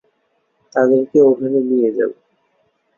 তাদেরকে 0.75 1.17
ওখানে 1.21 1.59
নিয়ে 1.69 1.89
যাও। 1.97 2.11